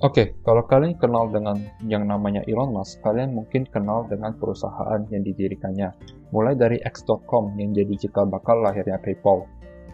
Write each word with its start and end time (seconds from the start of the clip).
Oke, 0.00 0.32
kalau 0.48 0.64
kalian 0.64 0.96
kenal 0.96 1.28
dengan 1.28 1.60
yang 1.84 2.08
namanya 2.08 2.40
Elon 2.48 2.72
Musk, 2.72 3.04
kalian 3.04 3.36
mungkin 3.36 3.68
kenal 3.68 4.08
dengan 4.08 4.32
perusahaan 4.32 5.04
yang 5.12 5.20
didirikannya. 5.20 5.92
Mulai 6.32 6.56
dari 6.56 6.80
X.com 6.80 7.52
yang 7.60 7.76
jadi 7.76 8.08
cikal 8.08 8.24
bakal 8.32 8.64
lahirnya 8.64 8.96
PayPal, 8.96 9.44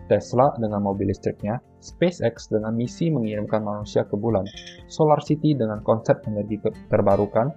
Tesla 0.07 0.55
dengan 0.63 0.87
mobil 0.87 1.11
listriknya, 1.11 1.59
SpaceX 1.83 2.47
dengan 2.47 2.79
misi 2.79 3.11
mengirimkan 3.11 3.67
manusia 3.67 4.07
ke 4.07 4.15
bulan, 4.15 4.47
Solar 4.87 5.19
City 5.27 5.59
dengan 5.59 5.83
konsep 5.83 6.23
energi 6.31 6.63
terbarukan, 6.87 7.51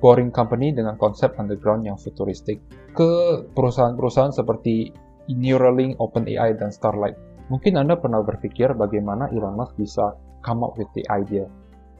Boring 0.00 0.32
Company 0.32 0.72
dengan 0.72 0.96
konsep 0.96 1.36
underground 1.36 1.84
yang 1.84 2.00
futuristik, 2.00 2.64
ke 2.96 3.44
perusahaan-perusahaan 3.52 4.32
seperti 4.32 4.88
Neuralink, 5.28 6.00
OpenAI, 6.00 6.56
dan 6.56 6.72
Starlight. 6.72 7.20
Mungkin 7.52 7.76
Anda 7.76 8.00
pernah 8.00 8.24
berpikir 8.24 8.72
bagaimana 8.72 9.28
Elon 9.36 9.52
Musk 9.52 9.76
bisa 9.76 10.16
come 10.40 10.64
up 10.64 10.80
with 10.80 10.88
the 10.96 11.04
idea 11.12 11.44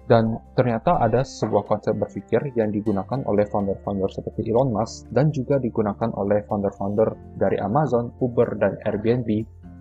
dan 0.07 0.41
ternyata 0.57 0.99
ada 0.99 1.23
sebuah 1.23 1.69
konsep 1.69 1.95
berpikir 1.99 2.55
yang 2.59 2.73
digunakan 2.73 3.21
oleh 3.27 3.47
founder-founder 3.47 4.11
seperti 4.11 4.51
Elon 4.51 4.73
Musk 4.75 5.07
dan 5.13 5.31
juga 5.31 5.61
digunakan 5.61 6.11
oleh 6.17 6.43
founder-founder 6.47 7.39
dari 7.39 7.61
Amazon, 7.61 8.11
Uber, 8.19 8.59
dan 8.59 8.81
Airbnb 8.89 9.29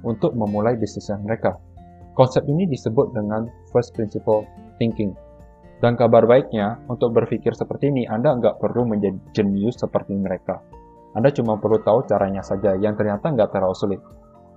untuk 0.03 0.35
memulai 0.35 0.77
bisnisnya 0.77 1.17
mereka. 1.21 1.57
Konsep 2.13 2.45
ini 2.51 2.67
disebut 2.67 3.15
dengan 3.15 3.47
first 3.71 3.95
principle 3.95 4.43
thinking. 4.77 5.15
Dan 5.79 5.95
kabar 5.95 6.27
baiknya, 6.27 6.75
untuk 6.91 7.15
berpikir 7.15 7.55
seperti 7.55 7.87
ini, 7.87 8.03
Anda 8.03 8.35
nggak 8.35 8.59
perlu 8.59 8.83
menjadi 8.83 9.15
jenius 9.31 9.79
seperti 9.79 10.11
mereka. 10.11 10.59
Anda 11.15 11.31
cuma 11.31 11.55
perlu 11.55 11.79
tahu 11.79 12.03
caranya 12.03 12.43
saja, 12.43 12.75
yang 12.75 12.99
ternyata 12.99 13.31
nggak 13.31 13.55
terlalu 13.55 13.75
sulit. 13.79 14.01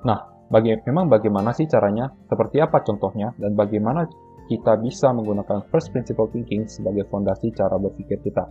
Nah, 0.02 0.18
bagi, 0.50 0.74
memang 0.82 1.06
bagaimana 1.06 1.54
sih 1.54 1.70
caranya? 1.70 2.10
Seperti 2.26 2.58
apa 2.58 2.82
contohnya? 2.82 3.30
Dan 3.38 3.54
bagaimana 3.54 4.04
kita 4.52 4.76
bisa 4.84 5.08
menggunakan 5.16 5.64
first 5.72 5.88
principle 5.96 6.28
thinking 6.28 6.68
sebagai 6.68 7.08
fondasi 7.08 7.48
cara 7.56 7.80
berpikir 7.80 8.20
kita. 8.20 8.44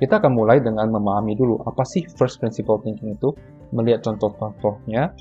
Kita 0.00 0.16
akan 0.16 0.32
mulai 0.32 0.64
dengan 0.64 0.88
memahami 0.88 1.36
dulu 1.36 1.60
apa 1.68 1.84
sih 1.84 2.08
first 2.16 2.40
principle 2.40 2.80
thinking 2.80 3.12
itu, 3.12 3.36
melihat 3.76 4.00
contoh-contohnya, 4.08 5.12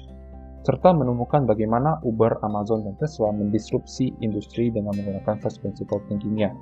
serta 0.64 0.96
menemukan 0.96 1.44
bagaimana 1.44 2.00
Uber, 2.08 2.40
Amazon, 2.48 2.88
dan 2.88 2.96
Tesla 2.96 3.36
mendisrupsi 3.36 4.16
industri 4.24 4.72
dengan 4.72 4.96
menggunakan 4.96 5.36
first 5.44 5.60
principle 5.60 6.00
thinkingnya. 6.08 6.56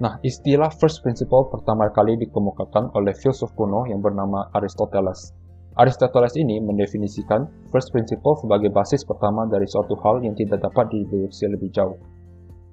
Nah, 0.00 0.18
istilah 0.24 0.72
first 0.74 1.04
principle 1.04 1.46
pertama 1.52 1.92
kali 1.92 2.18
dikemukakan 2.18 2.96
oleh 2.98 3.14
filsuf 3.14 3.52
kuno 3.54 3.86
yang 3.86 4.02
bernama 4.02 4.50
Aristoteles. 4.56 5.36
Aristoteles 5.78 6.34
ini 6.38 6.62
mendefinisikan 6.62 7.46
first 7.70 7.90
principle 7.90 8.38
sebagai 8.38 8.70
basis 8.70 9.02
pertama 9.06 9.46
dari 9.46 9.66
suatu 9.66 9.94
hal 10.02 10.22
yang 10.22 10.34
tidak 10.34 10.62
dapat 10.62 10.90
dideduksi 10.90 11.46
lebih 11.46 11.70
jauh. 11.70 11.98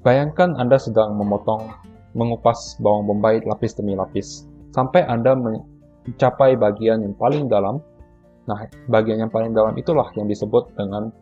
Bayangkan 0.01 0.57
Anda 0.57 0.81
sedang 0.81 1.13
memotong, 1.13 1.69
mengupas 2.17 2.81
bawang 2.81 3.05
bombay 3.05 3.37
lapis 3.45 3.77
demi 3.77 3.93
lapis, 3.93 4.49
sampai 4.73 5.05
Anda 5.05 5.37
mencapai 5.37 6.57
bagian 6.57 7.05
yang 7.05 7.13
paling 7.21 7.45
dalam. 7.45 7.77
Nah, 8.49 8.65
bagian 8.89 9.21
yang 9.21 9.29
paling 9.29 9.53
dalam 9.53 9.77
itulah 9.77 10.09
yang 10.17 10.25
disebut 10.25 10.73
dengan 10.73 11.13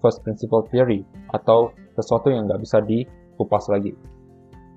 first 0.00 0.24
principle 0.24 0.64
theory, 0.72 1.04
atau 1.36 1.76
sesuatu 1.92 2.32
yang 2.32 2.48
nggak 2.48 2.64
bisa 2.64 2.80
dikupas 2.80 3.68
lagi. 3.68 3.92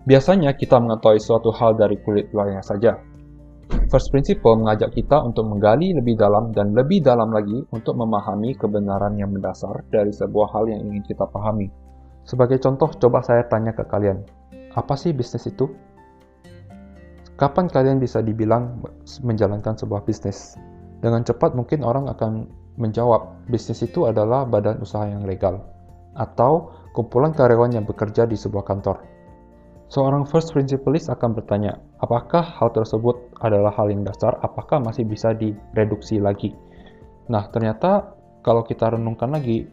Biasanya 0.03 0.51
kita 0.59 0.75
mengetahui 0.75 1.23
suatu 1.23 1.49
hal 1.55 1.79
dari 1.79 1.95
kulit 2.03 2.29
luarnya 2.35 2.59
saja. 2.59 2.99
First 3.87 4.11
principle 4.11 4.59
mengajak 4.59 4.93
kita 4.93 5.17
untuk 5.23 5.47
menggali 5.47 5.95
lebih 5.95 6.19
dalam 6.19 6.51
dan 6.51 6.75
lebih 6.75 7.01
dalam 7.01 7.31
lagi 7.31 7.63
untuk 7.71 7.95
memahami 7.97 8.53
kebenaran 8.59 9.15
yang 9.15 9.31
mendasar 9.31 9.81
dari 9.89 10.11
sebuah 10.11 10.53
hal 10.53 10.67
yang 10.69 10.91
ingin 10.91 11.01
kita 11.07 11.25
pahami. 11.25 11.84
Sebagai 12.25 12.57
contoh, 12.57 12.89
coba 12.97 13.21
saya 13.21 13.45
tanya 13.45 13.71
ke 13.71 13.85
kalian, 13.85 14.25
apa 14.73 14.97
sih 14.97 15.13
bisnis 15.13 15.45
itu? 15.45 15.69
Kapan 17.37 17.69
kalian 17.69 18.01
bisa 18.01 18.25
dibilang 18.25 18.81
menjalankan 19.21 19.77
sebuah 19.77 20.03
bisnis? 20.09 20.57
Dengan 21.05 21.21
cepat 21.21 21.53
mungkin 21.53 21.85
orang 21.85 22.09
akan 22.09 22.49
menjawab, 22.81 23.45
bisnis 23.45 23.85
itu 23.85 24.09
adalah 24.09 24.41
badan 24.43 24.81
usaha 24.81 25.05
yang 25.05 25.21
legal, 25.23 25.61
atau 26.17 26.73
kumpulan 26.97 27.29
karyawan 27.29 27.77
yang 27.77 27.85
bekerja 27.85 28.25
di 28.25 28.33
sebuah 28.33 28.65
kantor. 28.65 29.05
Seorang 29.85 30.25
first 30.25 30.49
principalist 30.49 31.13
akan 31.13 31.37
bertanya, 31.37 31.77
apakah 32.01 32.41
hal 32.41 32.73
tersebut 32.73 33.37
adalah 33.37 33.69
hal 33.69 33.93
yang 33.93 34.01
dasar, 34.01 34.33
apakah 34.41 34.81
masih 34.81 35.05
bisa 35.05 35.29
direduksi 35.37 36.17
lagi? 36.17 36.57
Nah, 37.29 37.53
ternyata 37.53 38.17
kalau 38.41 38.65
kita 38.65 38.97
renungkan 38.97 39.29
lagi, 39.29 39.69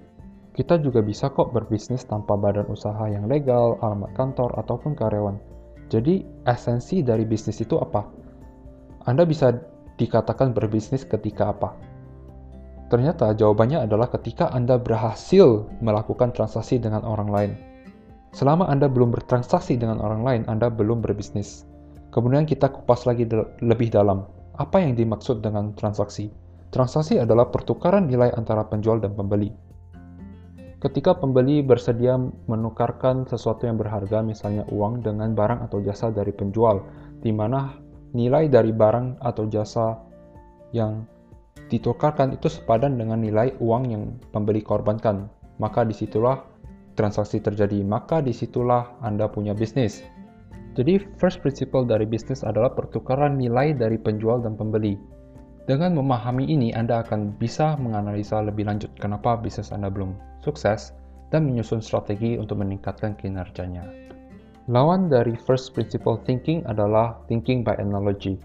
kita 0.52 0.76
juga 0.84 1.00
bisa 1.00 1.32
kok 1.32 1.56
berbisnis 1.56 2.04
tanpa 2.04 2.36
badan 2.36 2.68
usaha 2.68 3.08
yang 3.08 3.24
legal, 3.24 3.80
alamat 3.80 4.12
kantor, 4.12 4.52
ataupun 4.60 4.92
karyawan. 4.92 5.40
Jadi, 5.88 6.28
esensi 6.44 7.00
dari 7.00 7.24
bisnis 7.24 7.64
itu 7.64 7.80
apa? 7.80 8.04
Anda 9.08 9.24
bisa 9.24 9.56
dikatakan 9.96 10.52
berbisnis 10.52 11.08
ketika 11.08 11.56
apa? 11.56 11.72
Ternyata 12.92 13.32
jawabannya 13.32 13.88
adalah 13.88 14.12
ketika 14.12 14.52
Anda 14.52 14.76
berhasil 14.76 15.64
melakukan 15.80 16.36
transaksi 16.36 16.76
dengan 16.76 17.00
orang 17.08 17.28
lain. 17.32 17.52
Selama 18.36 18.68
Anda 18.68 18.92
belum 18.92 19.12
bertransaksi 19.16 19.80
dengan 19.80 20.04
orang 20.04 20.20
lain, 20.20 20.42
Anda 20.52 20.68
belum 20.68 21.00
berbisnis. 21.00 21.64
Kemudian 22.12 22.44
kita 22.44 22.68
kupas 22.68 23.08
lagi 23.08 23.24
lebih 23.64 23.88
dalam. 23.88 24.28
Apa 24.60 24.84
yang 24.84 24.92
dimaksud 24.92 25.40
dengan 25.40 25.72
transaksi? 25.72 26.28
Transaksi 26.68 27.16
adalah 27.16 27.48
pertukaran 27.48 28.04
nilai 28.04 28.28
antara 28.36 28.68
penjual 28.68 29.00
dan 29.00 29.16
pembeli. 29.16 29.71
Ketika 30.82 31.14
pembeli 31.14 31.62
bersedia 31.62 32.18
menukarkan 32.50 33.22
sesuatu 33.30 33.70
yang 33.70 33.78
berharga, 33.78 34.18
misalnya 34.18 34.66
uang, 34.66 35.06
dengan 35.06 35.30
barang 35.30 35.62
atau 35.70 35.78
jasa 35.78 36.10
dari 36.10 36.34
penjual, 36.34 36.82
di 37.22 37.30
mana 37.30 37.78
nilai 38.10 38.50
dari 38.50 38.74
barang 38.74 39.22
atau 39.22 39.46
jasa 39.46 39.94
yang 40.74 41.06
ditukarkan 41.70 42.34
itu 42.34 42.50
sepadan 42.50 42.98
dengan 42.98 43.22
nilai 43.22 43.54
uang 43.62 43.82
yang 43.94 44.18
pembeli 44.34 44.58
korbankan, 44.58 45.30
maka 45.62 45.86
di 45.86 45.94
situlah 45.94 46.42
transaksi 46.98 47.38
terjadi, 47.38 47.78
maka 47.86 48.18
di 48.18 48.34
situlah 48.34 48.98
Anda 49.06 49.30
punya 49.30 49.54
bisnis. 49.54 50.02
Jadi, 50.74 50.98
first 51.14 51.46
principle 51.46 51.86
dari 51.86 52.10
bisnis 52.10 52.42
adalah 52.42 52.74
pertukaran 52.74 53.38
nilai 53.38 53.70
dari 53.70 54.02
penjual 54.02 54.42
dan 54.42 54.58
pembeli. 54.58 54.98
Dengan 55.62 55.94
memahami 55.94 56.50
ini, 56.50 56.74
Anda 56.74 57.06
akan 57.06 57.38
bisa 57.38 57.78
menganalisa 57.78 58.42
lebih 58.42 58.66
lanjut 58.66 58.90
kenapa 58.98 59.38
bisnis 59.38 59.70
Anda 59.70 59.88
belum 59.94 60.18
sukses, 60.42 60.90
dan 61.32 61.48
menyusun 61.48 61.80
strategi 61.80 62.36
untuk 62.36 62.60
meningkatkan 62.60 63.16
kinerjanya. 63.16 63.86
Lawan 64.68 65.10
dari 65.10 65.34
first 65.34 65.74
principle 65.74 66.20
thinking 66.22 66.62
adalah 66.68 67.18
thinking 67.26 67.66
by 67.66 67.74
analogy. 67.80 68.38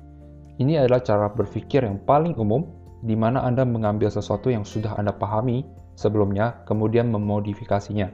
Ini 0.58 0.82
adalah 0.82 1.04
cara 1.06 1.28
berpikir 1.30 1.86
yang 1.86 2.02
paling 2.06 2.34
umum 2.40 2.66
di 3.06 3.14
mana 3.14 3.46
Anda 3.46 3.62
mengambil 3.62 4.10
sesuatu 4.10 4.50
yang 4.50 4.66
sudah 4.66 4.98
Anda 4.98 5.14
pahami 5.14 5.62
sebelumnya, 5.94 6.66
kemudian 6.66 7.14
memodifikasinya. 7.14 8.10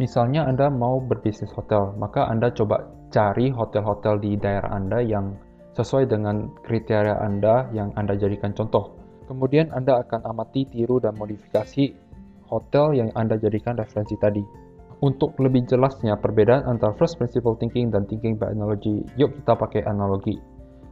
Misalnya 0.00 0.48
Anda 0.48 0.72
mau 0.72 1.00
berbisnis 1.04 1.52
hotel, 1.52 1.92
maka 2.00 2.24
Anda 2.24 2.48
coba 2.48 2.88
cari 3.12 3.52
hotel-hotel 3.52 4.24
di 4.24 4.40
daerah 4.40 4.72
Anda 4.72 5.04
yang 5.04 5.36
sesuai 5.72 6.08
dengan 6.08 6.52
kriteria 6.64 7.20
Anda 7.20 7.68
yang 7.72 7.92
Anda 7.96 8.16
jadikan 8.16 8.52
contoh. 8.52 8.96
Kemudian 9.28 9.72
Anda 9.72 10.04
akan 10.04 10.28
amati, 10.28 10.68
tiru, 10.68 11.00
dan 11.00 11.16
modifikasi 11.16 11.96
hotel 12.52 12.92
yang 12.92 13.08
Anda 13.16 13.40
jadikan 13.40 13.80
referensi 13.80 14.18
tadi. 14.20 14.44
Untuk 15.02 15.34
lebih 15.42 15.66
jelasnya 15.66 16.14
perbedaan 16.14 16.62
antara 16.68 16.94
first 16.94 17.18
principle 17.18 17.58
thinking 17.58 17.90
dan 17.90 18.06
thinking 18.06 18.38
by 18.38 18.54
analogy, 18.54 19.02
yuk 19.18 19.34
kita 19.34 19.58
pakai 19.58 19.82
analogi 19.82 20.38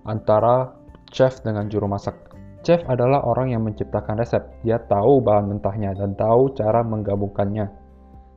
antara 0.09 0.75
chef 1.15 1.39
dengan 1.47 1.71
juru 1.71 1.87
masak. 1.87 2.17
Chef 2.61 2.83
adalah 2.91 3.25
orang 3.25 3.55
yang 3.55 3.63
menciptakan 3.65 4.21
resep. 4.21 4.43
Dia 4.67 4.83
tahu 4.85 5.25
bahan 5.25 5.49
mentahnya 5.49 5.97
dan 5.97 6.13
tahu 6.19 6.53
cara 6.59 6.85
menggabungkannya. 6.85 7.71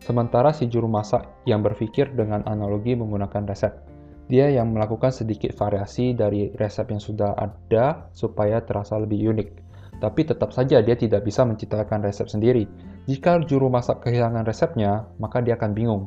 Sementara 0.04 0.52
si 0.52 0.68
juru 0.68 0.88
masak 0.88 1.28
yang 1.48 1.64
berpikir 1.64 2.12
dengan 2.16 2.44
analogi 2.48 2.96
menggunakan 2.96 3.44
resep. 3.48 3.72
Dia 4.32 4.48
yang 4.48 4.72
melakukan 4.72 5.12
sedikit 5.12 5.52
variasi 5.56 6.16
dari 6.16 6.52
resep 6.56 6.88
yang 6.88 7.04
sudah 7.04 7.36
ada 7.36 8.08
supaya 8.16 8.64
terasa 8.64 8.96
lebih 8.96 9.36
unik. 9.36 9.50
Tapi 10.00 10.22
tetap 10.28 10.52
saja 10.52 10.80
dia 10.84 10.96
tidak 10.96 11.24
bisa 11.28 11.44
menciptakan 11.44 12.04
resep 12.04 12.28
sendiri. 12.28 12.68
Jika 13.08 13.44
juru 13.44 13.68
masak 13.68 14.04
kehilangan 14.04 14.48
resepnya, 14.48 15.08
maka 15.20 15.44
dia 15.44 15.60
akan 15.60 15.72
bingung. 15.76 16.04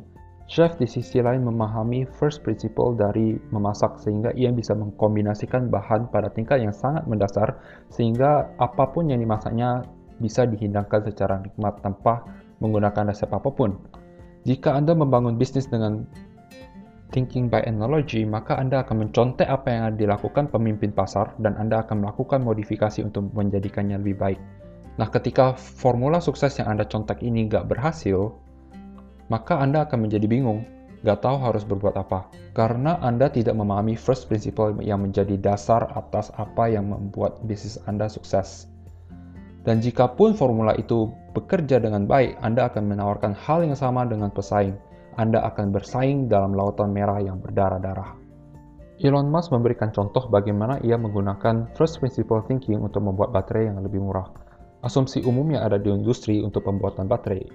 Chef 0.47 0.79
di 0.79 0.87
sisi 0.87 1.19
lain 1.19 1.43
memahami 1.43 2.07
first 2.07 2.39
principle 2.39 2.95
dari 2.95 3.35
memasak 3.51 3.99
sehingga 3.99 4.31
ia 4.31 4.47
bisa 4.47 4.71
mengkombinasikan 4.71 5.67
bahan 5.67 6.07
pada 6.07 6.31
tingkat 6.31 6.63
yang 6.63 6.71
sangat 6.71 7.03
mendasar 7.03 7.59
sehingga 7.91 8.47
apa 8.55 8.87
pun 8.95 9.11
yang 9.11 9.19
dimasaknya 9.19 9.83
bisa 10.23 10.47
dihidangkan 10.47 11.03
secara 11.03 11.43
nikmat 11.43 11.83
tanpa 11.83 12.23
menggunakan 12.63 13.11
resep 13.11 13.27
apa 13.27 13.51
pun. 13.51 13.75
Jika 14.47 14.71
Anda 14.79 14.95
membangun 14.95 15.35
bisnis 15.35 15.67
dengan 15.67 16.07
thinking 17.11 17.47
by 17.47 17.63
analogy, 17.63 18.27
maka 18.27 18.59
Anda 18.59 18.83
akan 18.83 19.07
mencontek 19.07 19.47
apa 19.47 19.67
yang 19.69 19.95
dilakukan 19.95 20.51
pemimpin 20.51 20.91
pasar 20.91 21.33
dan 21.39 21.55
Anda 21.55 21.83
akan 21.83 22.03
melakukan 22.03 22.43
modifikasi 22.43 23.03
untuk 23.03 23.31
menjadikannya 23.31 23.99
lebih 23.99 24.17
baik. 24.19 24.39
Nah, 24.97 25.07
ketika 25.07 25.53
formula 25.55 26.17
sukses 26.17 26.57
yang 26.57 26.73
Anda 26.73 26.83
contek 26.83 27.21
ini 27.21 27.47
nggak 27.47 27.69
berhasil, 27.69 28.33
maka 29.29 29.61
Anda 29.61 29.85
akan 29.85 30.09
menjadi 30.09 30.25
bingung 30.25 30.65
Gak 31.05 31.21
tahu 31.21 31.37
harus 31.37 31.61
berbuat 31.61 31.93
apa, 31.93 32.25
karena 32.57 32.97
Anda 33.05 33.29
tidak 33.29 33.53
memahami 33.53 33.93
first 33.93 34.25
principle 34.25 34.73
yang 34.81 35.05
menjadi 35.05 35.37
dasar 35.37 35.85
atas 35.93 36.33
apa 36.41 36.65
yang 36.73 36.89
membuat 36.89 37.37
bisnis 37.45 37.77
Anda 37.85 38.09
sukses. 38.09 38.65
Dan 39.61 39.77
jika 39.83 40.09
pun 40.09 40.33
formula 40.33 40.73
itu 40.73 41.13
bekerja 41.37 41.77
dengan 41.77 42.09
baik, 42.09 42.41
Anda 42.41 42.65
akan 42.71 42.89
menawarkan 42.89 43.37
hal 43.37 43.61
yang 43.61 43.77
sama 43.77 44.09
dengan 44.09 44.33
pesaing. 44.33 44.73
Anda 45.17 45.41
akan 45.49 45.73
bersaing 45.73 46.29
dalam 46.29 46.53
lautan 46.53 46.93
merah 46.93 47.17
yang 47.17 47.41
berdarah-darah. 47.41 48.13
Elon 49.01 49.29
Musk 49.29 49.49
memberikan 49.49 49.89
contoh 49.89 50.29
bagaimana 50.29 50.77
ia 50.85 50.97
menggunakan 50.97 51.73
first 51.73 52.01
principle 52.01 52.41
thinking 52.45 52.81
untuk 52.81 53.05
membuat 53.05 53.33
baterai 53.33 53.69
yang 53.69 53.81
lebih 53.81 54.01
murah. 54.01 54.29
Asumsi 54.85 55.25
umum 55.25 55.49
yang 55.53 55.65
ada 55.65 55.81
di 55.81 55.89
industri 55.89 56.41
untuk 56.41 56.65
pembuatan 56.65 57.09
baterai, 57.09 57.45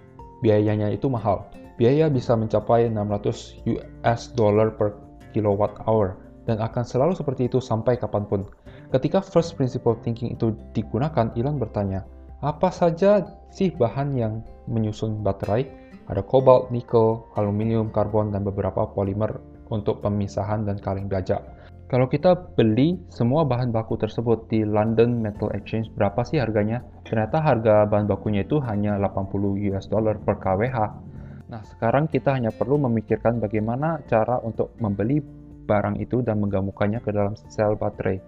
biayanya 0.42 0.90
itu 0.90 1.06
mahal. 1.06 1.46
Biaya 1.78 2.10
bisa 2.10 2.34
mencapai 2.34 2.90
600 2.90 3.62
US 3.74 4.20
dollar 4.34 4.74
per 4.74 4.98
kilowatt 5.34 5.82
hour 5.86 6.18
dan 6.46 6.58
akan 6.58 6.82
selalu 6.82 7.14
seperti 7.14 7.46
itu 7.46 7.62
sampai 7.62 7.94
kapan 7.98 8.26
pun. 8.26 8.42
Ketika 8.90 9.22
first 9.22 9.54
principle 9.54 9.98
thinking 10.02 10.34
itu 10.34 10.54
digunakan, 10.74 11.30
Elon 11.38 11.62
bertanya, 11.62 12.04
apa 12.42 12.74
saja 12.74 13.22
sih 13.54 13.70
bahan 13.70 14.14
yang 14.18 14.42
menyusun 14.66 15.22
baterai? 15.22 15.81
Ada 16.12 16.20
kobalt, 16.28 16.68
nikel, 16.68 17.24
aluminium, 17.40 17.88
karbon, 17.88 18.36
dan 18.36 18.44
beberapa 18.44 18.84
polimer 18.84 19.40
untuk 19.72 20.04
pemisahan 20.04 20.68
dan 20.68 20.76
kaleng 20.76 21.08
baja. 21.08 21.40
Kalau 21.88 22.04
kita 22.04 22.36
beli 22.52 23.00
semua 23.08 23.48
bahan 23.48 23.72
baku 23.72 23.96
tersebut 23.96 24.44
di 24.52 24.60
London 24.60 25.24
Metal 25.24 25.48
Exchange, 25.56 25.88
berapa 25.96 26.20
sih 26.24 26.36
harganya? 26.36 26.84
Ternyata 27.08 27.40
harga 27.40 27.88
bahan 27.88 28.08
bakunya 28.08 28.44
itu 28.44 28.60
hanya 28.60 29.00
80 29.00 29.56
US 29.72 29.88
dollar 29.88 30.20
per 30.20 30.36
kWh. 30.36 30.76
Nah, 31.48 31.60
sekarang 31.64 32.08
kita 32.12 32.36
hanya 32.36 32.52
perlu 32.52 32.76
memikirkan 32.80 33.40
bagaimana 33.40 34.00
cara 34.08 34.36
untuk 34.44 34.76
membeli 34.80 35.20
barang 35.64 35.96
itu 35.96 36.20
dan 36.20 36.40
menggabungkannya 36.44 37.00
ke 37.00 37.08
dalam 37.12 37.36
sel 37.36 37.76
baterai. 37.76 38.20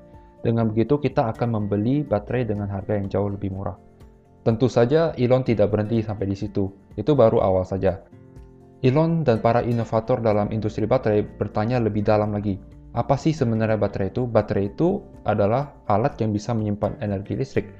Dengan 0.44 0.68
begitu, 0.68 1.00
kita 1.00 1.32
akan 1.32 1.56
membeli 1.56 2.04
baterai 2.04 2.44
dengan 2.48 2.68
harga 2.68 2.96
yang 2.96 3.08
jauh 3.08 3.32
lebih 3.32 3.48
murah. 3.48 3.76
Tentu 4.44 4.68
saja, 4.68 5.16
Elon 5.16 5.40
tidak 5.40 5.72
berhenti 5.72 6.04
sampai 6.04 6.28
di 6.28 6.36
situ. 6.36 6.68
Itu 7.00 7.16
baru 7.16 7.40
awal 7.40 7.64
saja. 7.64 8.04
Elon 8.84 9.24
dan 9.24 9.40
para 9.40 9.64
inovator 9.64 10.20
dalam 10.20 10.52
industri 10.52 10.84
baterai 10.84 11.24
bertanya 11.24 11.80
lebih 11.80 12.04
dalam 12.04 12.36
lagi. 12.36 12.60
Apa 12.92 13.16
sih 13.16 13.32
sebenarnya 13.32 13.80
baterai 13.80 14.12
itu? 14.12 14.28
Baterai 14.28 14.68
itu 14.68 15.00
adalah 15.24 15.72
alat 15.88 16.20
yang 16.20 16.36
bisa 16.36 16.52
menyimpan 16.52 17.00
energi 17.00 17.32
listrik. 17.34 17.72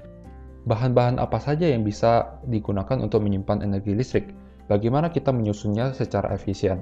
Bahan-bahan 0.65 1.21
apa 1.21 1.37
saja 1.37 1.69
yang 1.69 1.85
bisa 1.85 2.41
digunakan 2.49 2.97
untuk 2.97 3.21
menyimpan 3.21 3.61
energi 3.61 3.93
listrik? 3.93 4.33
Bagaimana 4.65 5.13
kita 5.13 5.29
menyusunnya 5.37 5.93
secara 5.93 6.33
efisien? 6.33 6.81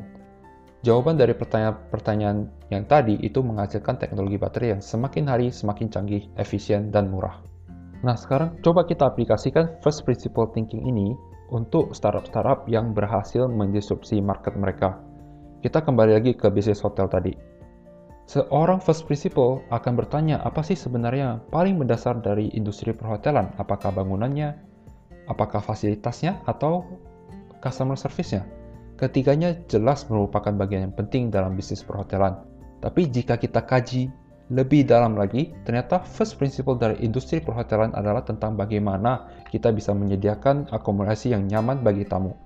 Jawaban 0.87 1.19
dari 1.19 1.35
pertanyaan-pertanyaan 1.35 2.71
yang 2.71 2.87
tadi 2.87 3.19
itu 3.19 3.43
menghasilkan 3.43 3.99
teknologi 3.99 4.39
baterai 4.39 4.79
yang 4.79 4.83
semakin 4.83 5.27
hari 5.27 5.51
semakin 5.51 5.91
canggih, 5.91 6.31
efisien, 6.39 6.95
dan 6.95 7.11
murah. 7.11 7.52
Nah, 8.03 8.19
sekarang 8.19 8.59
coba 8.67 8.83
kita 8.83 9.07
aplikasikan 9.07 9.79
first 9.79 10.03
principle 10.03 10.51
thinking 10.51 10.83
ini 10.83 11.15
untuk 11.55 11.95
startup-startup 11.95 12.67
yang 12.67 12.91
berhasil 12.91 13.47
mendisrupsi 13.47 14.19
market 14.19 14.59
mereka. 14.59 14.99
Kita 15.63 15.79
kembali 15.87 16.19
lagi 16.19 16.33
ke 16.35 16.51
bisnis 16.51 16.83
hotel 16.83 17.07
tadi. 17.07 17.31
Seorang 18.27 18.83
first 18.83 19.07
principle 19.07 19.63
akan 19.71 19.95
bertanya 19.95 20.43
apa 20.43 20.67
sih 20.67 20.75
sebenarnya 20.75 21.43
paling 21.55 21.79
mendasar 21.79 22.19
dari 22.19 22.51
industri 22.59 22.91
perhotelan? 22.91 23.55
Apakah 23.59 23.95
bangunannya, 23.95 24.59
apakah 25.31 25.63
fasilitasnya, 25.63 26.43
atau 26.51 26.83
customer 27.63 27.95
service-nya? 27.95 28.43
Ketiganya 28.99 29.55
jelas 29.71 30.07
merupakan 30.11 30.55
bagian 30.55 30.91
yang 30.91 30.95
penting 30.95 31.31
dalam 31.31 31.55
bisnis 31.55 31.83
perhotelan. 31.87 32.43
Tapi 32.83 33.07
jika 33.07 33.39
kita 33.39 33.63
kaji 33.63 34.11
lebih 34.53 34.85
dalam 34.85 35.17
lagi, 35.17 35.49
ternyata 35.65 36.05
first 36.05 36.37
principle 36.37 36.77
dari 36.77 37.01
industri 37.01 37.41
perhotelan 37.41 37.97
adalah 37.97 38.21
tentang 38.21 38.53
bagaimana 38.53 39.33
kita 39.49 39.73
bisa 39.73 39.97
menyediakan 39.97 40.69
akomodasi 40.69 41.33
yang 41.33 41.49
nyaman 41.49 41.81
bagi 41.81 42.05
tamu. 42.05 42.37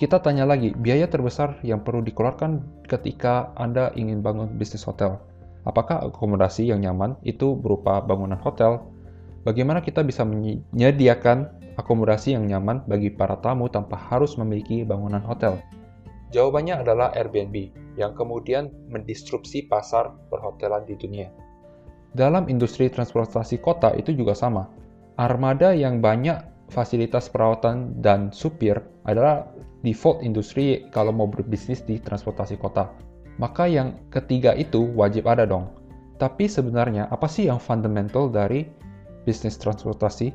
Kita 0.00 0.24
tanya 0.24 0.48
lagi, 0.48 0.72
biaya 0.72 1.04
terbesar 1.04 1.60
yang 1.60 1.84
perlu 1.84 2.00
dikeluarkan 2.00 2.84
ketika 2.88 3.52
Anda 3.52 3.92
ingin 3.92 4.24
bangun 4.24 4.56
bisnis 4.56 4.88
hotel. 4.88 5.20
Apakah 5.68 6.08
akomodasi 6.08 6.72
yang 6.72 6.80
nyaman 6.80 7.20
itu 7.20 7.52
berupa 7.52 8.00
bangunan 8.00 8.40
hotel? 8.40 8.80
Bagaimana 9.44 9.84
kita 9.84 10.00
bisa 10.08 10.24
menyediakan 10.24 11.52
akomodasi 11.76 12.32
yang 12.32 12.48
nyaman 12.48 12.80
bagi 12.88 13.12
para 13.12 13.36
tamu 13.44 13.68
tanpa 13.68 14.00
harus 14.00 14.40
memiliki 14.40 14.88
bangunan 14.88 15.20
hotel? 15.20 15.60
Jawabannya 16.32 16.80
adalah 16.80 17.12
Airbnb 17.12 17.85
yang 17.96 18.12
kemudian 18.12 18.70
mendistrupsi 18.92 19.66
pasar 19.66 20.12
perhotelan 20.28 20.84
di 20.84 20.94
dunia. 20.96 21.28
Dalam 22.16 22.48
industri 22.48 22.88
transportasi 22.88 23.60
kota 23.60 23.92
itu 23.92 24.16
juga 24.16 24.32
sama. 24.32 24.68
Armada 25.20 25.72
yang 25.72 26.00
banyak 26.00 26.40
fasilitas 26.72 27.28
perawatan 27.28 28.00
dan 28.00 28.32
supir 28.32 28.80
adalah 29.04 29.48
default 29.84 30.24
industri 30.24 30.88
kalau 30.92 31.12
mau 31.12 31.28
berbisnis 31.28 31.84
di 31.84 32.00
transportasi 32.00 32.56
kota. 32.56 32.88
Maka 33.36 33.68
yang 33.68 34.00
ketiga 34.08 34.56
itu 34.56 34.88
wajib 34.96 35.28
ada 35.28 35.44
dong. 35.44 35.68
Tapi 36.16 36.48
sebenarnya 36.48 37.12
apa 37.12 37.28
sih 37.28 37.52
yang 37.52 37.60
fundamental 37.60 38.32
dari 38.32 38.64
bisnis 39.28 39.60
transportasi? 39.60 40.32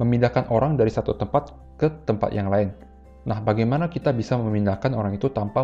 Memindahkan 0.00 0.48
orang 0.52 0.76
dari 0.76 0.92
satu 0.92 1.16
tempat 1.16 1.52
ke 1.80 1.88
tempat 2.04 2.32
yang 2.36 2.52
lain. 2.52 2.72
Nah, 3.22 3.38
bagaimana 3.38 3.86
kita 3.86 4.10
bisa 4.10 4.34
memindahkan 4.34 4.90
orang 4.98 5.14
itu 5.14 5.30
tanpa 5.30 5.62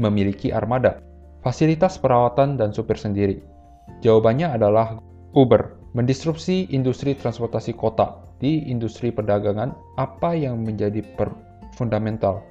memiliki 0.00 0.48
armada, 0.48 1.04
fasilitas 1.44 2.00
perawatan, 2.00 2.56
dan 2.56 2.72
supir 2.72 2.96
sendiri? 2.96 3.44
Jawabannya 4.00 4.56
adalah 4.56 5.00
Uber. 5.36 5.84
Mendisrupsi 5.94 6.66
industri 6.74 7.14
transportasi 7.14 7.70
kota 7.78 8.18
di 8.42 8.66
industri 8.66 9.14
perdagangan, 9.14 9.70
apa 9.94 10.34
yang 10.34 10.66
menjadi 10.66 11.06
fundamental? 11.78 12.42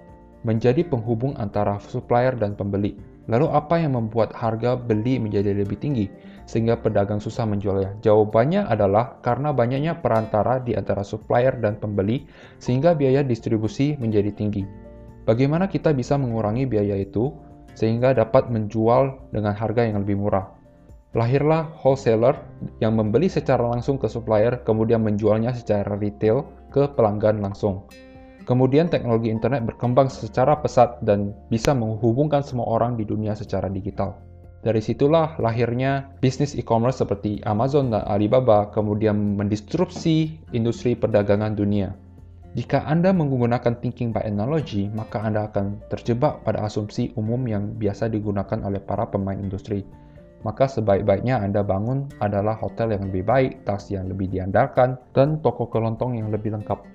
Menjadi 0.48 0.88
penghubung 0.88 1.36
antara 1.36 1.76
supplier 1.84 2.40
dan 2.40 2.56
pembeli. 2.56 2.96
Lalu 3.28 3.52
apa 3.52 3.80
yang 3.80 4.00
membuat 4.00 4.32
harga 4.32 4.80
beli 4.80 5.20
menjadi 5.20 5.56
lebih 5.56 5.76
tinggi 5.80 6.08
sehingga 6.54 6.78
pedagang 6.78 7.18
susah 7.18 7.50
menjualnya? 7.50 7.98
Jawabannya 8.06 8.70
adalah 8.70 9.18
karena 9.26 9.50
banyaknya 9.50 9.98
perantara 9.98 10.62
di 10.62 10.78
antara 10.78 11.02
supplier 11.02 11.58
dan 11.58 11.82
pembeli 11.82 12.30
sehingga 12.62 12.94
biaya 12.94 13.26
distribusi 13.26 13.98
menjadi 13.98 14.30
tinggi. 14.30 14.62
Bagaimana 15.26 15.66
kita 15.66 15.90
bisa 15.98 16.14
mengurangi 16.14 16.70
biaya 16.70 16.94
itu 16.94 17.34
sehingga 17.74 18.14
dapat 18.14 18.54
menjual 18.54 19.34
dengan 19.34 19.58
harga 19.58 19.82
yang 19.82 20.06
lebih 20.06 20.22
murah? 20.22 20.46
Lahirlah 21.18 21.74
wholesaler 21.82 22.38
yang 22.78 22.94
membeli 23.02 23.34
secara 23.34 23.66
langsung 23.66 23.98
ke 23.98 24.06
supplier 24.06 24.62
kemudian 24.62 25.02
menjualnya 25.02 25.58
secara 25.58 25.98
retail 25.98 26.46
ke 26.70 26.86
pelanggan 26.94 27.42
langsung. 27.42 27.90
Kemudian 28.46 28.94
teknologi 28.94 29.34
internet 29.34 29.66
berkembang 29.66 30.12
secara 30.12 30.60
pesat 30.60 31.02
dan 31.02 31.34
bisa 31.50 31.74
menghubungkan 31.74 32.46
semua 32.46 32.70
orang 32.70 32.94
di 33.00 33.08
dunia 33.08 33.34
secara 33.34 33.72
digital. 33.72 34.20
Dari 34.64 34.80
situlah 34.80 35.36
lahirnya 35.44 36.16
bisnis 36.24 36.56
e-commerce 36.56 37.04
seperti 37.04 37.44
Amazon 37.44 37.92
dan 37.92 38.08
Alibaba 38.08 38.72
kemudian 38.72 39.36
mendistrupsi 39.36 40.40
industri 40.56 40.96
perdagangan 40.96 41.52
dunia. 41.52 41.92
Jika 42.56 42.88
Anda 42.88 43.12
menggunakan 43.12 43.84
thinking 43.84 44.16
by 44.16 44.24
analogy, 44.24 44.88
maka 44.88 45.20
Anda 45.20 45.52
akan 45.52 45.84
terjebak 45.92 46.48
pada 46.48 46.64
asumsi 46.64 47.12
umum 47.20 47.44
yang 47.44 47.76
biasa 47.76 48.08
digunakan 48.08 48.62
oleh 48.64 48.80
para 48.80 49.04
pemain 49.10 49.36
industri. 49.36 49.84
Maka 50.48 50.72
sebaik-baiknya 50.72 51.44
Anda 51.44 51.66
bangun 51.66 52.08
adalah 52.24 52.56
hotel 52.56 52.96
yang 52.96 53.10
lebih 53.12 53.26
baik, 53.26 53.52
taksi 53.68 54.00
yang 54.00 54.08
lebih 54.08 54.32
diandalkan, 54.32 54.96
dan 55.12 55.44
toko 55.44 55.68
kelontong 55.68 56.16
yang 56.16 56.32
lebih 56.32 56.56
lengkap. 56.56 56.93